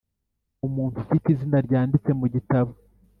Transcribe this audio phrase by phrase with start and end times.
[0.67, 2.71] Umuntu Ufite Izina Ryanditse Mu Gitabo